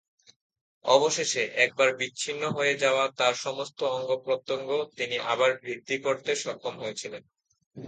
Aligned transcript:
অবশেষে, 0.85 1.43
একবার 1.65 1.89
বিচ্ছিন্ন 1.97 2.43
হয়ে 2.49 2.73
যাওয়া 2.75 3.05
তার 3.19 3.35
সমস্ত 3.37 3.79
অঙ্গপ্রত্যঙ্গ 3.91 4.69
তিনি 4.97 5.15
আবার 5.31 5.51
বৃদ্ধি 5.63 5.95
করতে 5.97 6.31
সক্ষম 6.35 6.75
হয়েছিলেন। 6.79 7.23